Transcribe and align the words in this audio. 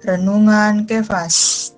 Renungan 0.00 0.88
Kefas 0.88 1.76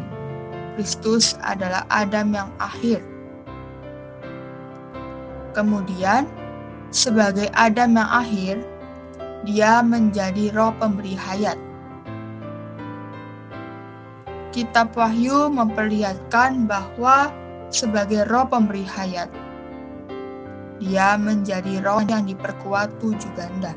Kristus 0.76 1.40
adalah 1.40 1.88
Adam 1.88 2.36
yang 2.36 2.52
akhir. 2.60 3.00
Kemudian, 5.56 6.28
sebagai 6.92 7.48
Adam 7.56 7.96
yang 7.96 8.10
akhir, 8.12 8.56
dia 9.48 9.80
menjadi 9.80 10.52
roh 10.52 10.76
pemberi 10.78 11.16
hayat. 11.16 11.56
Kitab 14.50 14.92
Wahyu 14.98 15.48
memperlihatkan 15.54 16.66
bahwa 16.66 17.30
sebagai 17.70 18.26
roh 18.30 18.46
pemberi 18.50 18.86
hayat. 18.86 19.30
Dia 20.80 21.20
menjadi 21.20 21.82
roh 21.84 22.02
yang 22.06 22.26
diperkuat 22.26 23.02
tujuh 23.02 23.32
ganda. 23.38 23.74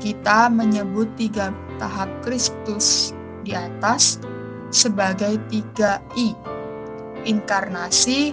Kita 0.00 0.48
menyebut 0.48 1.12
tiga 1.20 1.52
tahap 1.76 2.08
Kristus 2.24 3.12
di 3.44 3.52
atas 3.52 4.16
sebagai 4.72 5.36
tiga 5.52 6.00
I, 6.16 6.32
inkarnasi, 7.28 8.32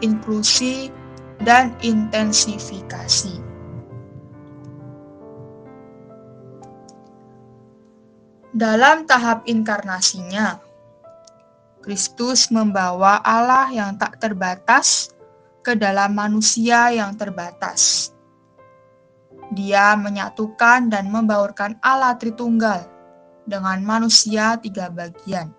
inklusi, 0.00 0.88
dan 1.42 1.74
intensifikasi. 1.82 3.42
Dalam 8.52 9.08
tahap 9.08 9.48
inkarnasinya, 9.48 10.71
Kristus 11.82 12.46
membawa 12.54 13.18
Allah 13.26 13.66
yang 13.74 13.98
tak 13.98 14.22
terbatas 14.22 15.10
ke 15.66 15.74
dalam 15.74 16.14
manusia 16.14 16.94
yang 16.94 17.18
terbatas. 17.18 18.14
Dia 19.52 19.98
menyatukan 19.98 20.88
dan 20.88 21.10
membaurkan 21.10 21.76
Allah 21.82 22.14
Tritunggal 22.16 22.86
dengan 23.44 23.82
manusia 23.82 24.56
tiga 24.62 24.88
bagian. 24.88 25.50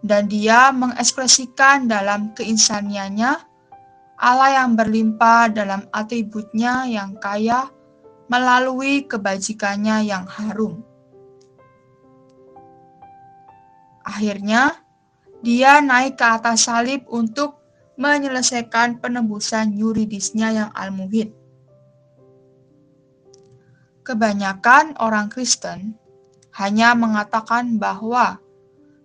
Dan 0.00 0.28
dia 0.28 0.72
mengekspresikan 0.72 1.88
dalam 1.88 2.32
keinsaniannya 2.32 3.32
Allah 4.20 4.64
yang 4.64 4.76
berlimpah 4.76 5.48
dalam 5.48 5.88
atributnya 5.96 6.84
yang 6.84 7.16
kaya 7.16 7.72
melalui 8.28 9.08
kebajikannya 9.08 10.04
yang 10.08 10.28
harum. 10.28 10.84
Akhirnya, 14.10 14.74
dia 15.38 15.78
naik 15.78 16.18
ke 16.18 16.26
atas 16.26 16.66
salib 16.66 17.06
untuk 17.06 17.62
menyelesaikan 17.94 18.98
penebusan 18.98 19.70
yuridisnya 19.78 20.50
yang 20.50 20.70
al-muhid. 20.74 21.30
Kebanyakan 24.02 24.98
orang 24.98 25.30
Kristen 25.30 25.94
hanya 26.58 26.98
mengatakan 26.98 27.78
bahwa 27.78 28.42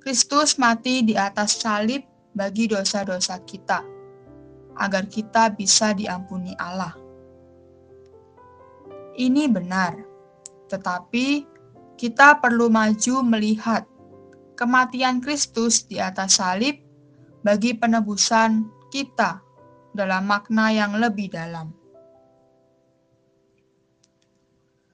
Kristus 0.01 0.57
mati 0.57 1.05
di 1.05 1.13
atas 1.13 1.61
salib 1.61 2.01
bagi 2.33 2.65
dosa-dosa 2.65 3.37
kita, 3.45 3.85
agar 4.81 5.05
kita 5.05 5.53
bisa 5.53 5.93
diampuni 5.93 6.57
Allah. 6.57 6.97
Ini 9.15 9.45
benar, 9.53 9.95
tetapi 10.67 11.45
kita 11.95 12.41
perlu 12.41 12.67
maju 12.67 13.15
melihat 13.23 13.87
kematian 14.55 15.19
Kristus 15.19 15.83
di 15.85 15.99
atas 15.99 16.39
salib 16.39 16.79
bagi 17.45 17.77
penebusan 17.77 18.65
kita 18.89 19.43
dalam 19.93 20.25
makna 20.25 20.73
yang 20.73 20.97
lebih 20.97 21.29
dalam. 21.29 21.69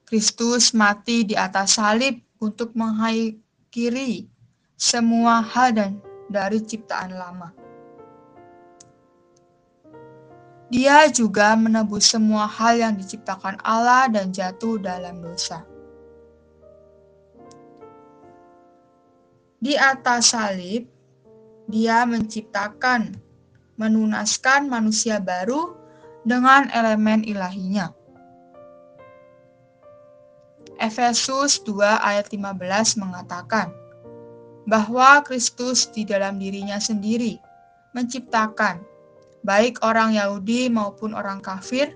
Kristus 0.03 0.75
mati 0.75 1.23
di 1.23 1.39
atas 1.39 1.79
salib 1.79 2.19
untuk 2.43 2.75
mengakhiri 2.75 4.27
semua 4.75 5.39
hal 5.39 5.71
dan 5.71 5.91
dari 6.27 6.59
ciptaan 6.59 7.15
lama. 7.15 7.55
Dia 10.67 11.07
juga 11.11 11.55
menebus 11.55 12.11
semua 12.11 12.47
hal 12.47 12.79
yang 12.79 12.93
diciptakan 12.95 13.59
Allah 13.63 14.11
dan 14.11 14.31
jatuh 14.35 14.79
dalam 14.79 15.19
dosa. 15.23 15.70
Di 19.61 19.77
atas 19.77 20.33
salib, 20.33 20.89
dia 21.69 22.01
menciptakan, 22.09 23.13
menunaskan 23.77 24.65
manusia 24.65 25.21
baru 25.21 25.77
dengan 26.25 26.65
elemen 26.73 27.21
ilahinya. 27.21 27.93
Efesus 30.81 31.61
2 31.61 31.77
ayat 31.77 32.33
15 32.33 33.05
mengatakan 33.05 33.69
bahwa 34.65 35.21
Kristus 35.21 35.85
di 35.93 36.09
dalam 36.09 36.41
dirinya 36.41 36.81
sendiri 36.81 37.37
menciptakan 37.93 38.81
baik 39.45 39.77
orang 39.85 40.17
Yahudi 40.17 40.73
maupun 40.73 41.13
orang 41.13 41.37
kafir 41.37 41.93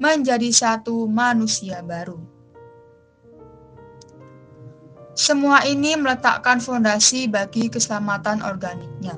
menjadi 0.00 0.48
satu 0.48 1.04
manusia 1.04 1.84
baru. 1.84 2.33
Semua 5.14 5.62
ini 5.62 5.94
meletakkan 5.94 6.58
fondasi 6.58 7.30
bagi 7.30 7.70
keselamatan 7.70 8.42
organiknya. 8.42 9.14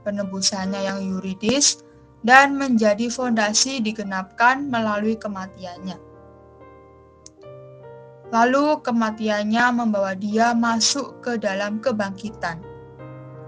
Penebusannya 0.00 0.80
yang 0.80 1.00
yuridis 1.04 1.84
dan 2.24 2.56
menjadi 2.56 3.12
fondasi 3.12 3.84
digenapkan 3.84 4.64
melalui 4.72 5.20
kematiannya. 5.20 6.00
Lalu 8.32 8.80
kematiannya 8.80 9.64
membawa 9.76 10.16
dia 10.16 10.56
masuk 10.56 11.20
ke 11.20 11.36
dalam 11.36 11.84
kebangkitan, 11.84 12.64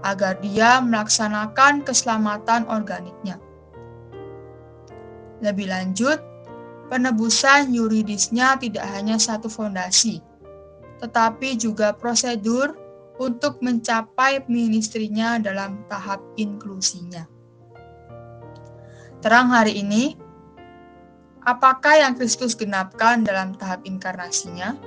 agar 0.05 0.37
dia 0.45 0.77
melaksanakan 0.77 1.81
keselamatan 1.81 2.69
organiknya. 2.69 3.41
Lebih 5.41 5.73
lanjut, 5.73 6.21
penebusan 6.93 7.73
yuridisnya 7.73 8.61
tidak 8.61 8.85
hanya 8.93 9.17
satu 9.17 9.49
fondasi, 9.49 10.21
tetapi 10.97 11.57
juga 11.57 11.93
prosedur 11.93 12.73
untuk 13.17 13.61
mencapai 13.65 14.45
ministrinya 14.45 15.41
dalam 15.41 15.81
tahap 15.89 16.21
inklusinya. 16.37 17.25
Terang 19.25 19.49
hari 19.49 19.81
ini, 19.81 20.13
apakah 21.41 21.97
yang 21.97 22.13
Kristus 22.13 22.53
genapkan 22.53 23.25
dalam 23.25 23.57
tahap 23.57 23.81
inkarnasinya? 23.85 24.77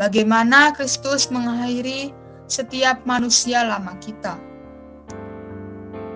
Bagaimana 0.00 0.72
Kristus 0.72 1.28
mengakhiri 1.28 2.12
setiap 2.48 3.04
manusia 3.04 3.64
lama 3.64 3.96
kita? 4.00 4.40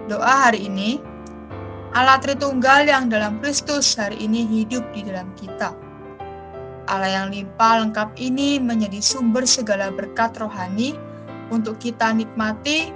Doa 0.09 0.49
hari 0.49 0.69
ini, 0.69 1.01
Allah 1.93 2.21
Tritunggal 2.21 2.89
yang 2.89 3.13
dalam 3.13 3.41
Kristus 3.45 3.93
hari 3.97 4.17
ini 4.21 4.49
hidup 4.49 4.85
di 4.97 5.05
dalam 5.05 5.29
kita 5.37 5.90
Allah 6.91 7.23
yang 7.23 7.29
limpah 7.31 7.87
lengkap 7.87 8.19
ini 8.19 8.59
menjadi 8.59 8.99
sumber 8.99 9.47
segala 9.47 9.95
berkat 9.95 10.35
rohani 10.43 10.99
untuk 11.55 11.79
kita 11.79 12.11
nikmati 12.11 12.91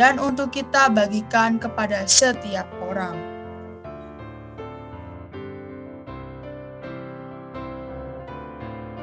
dan 0.00 0.16
untuk 0.16 0.48
kita 0.56 0.88
bagikan 0.88 1.60
kepada 1.60 2.08
setiap 2.08 2.64
orang. 2.80 3.33